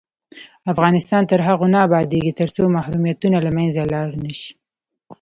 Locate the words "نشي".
4.23-4.51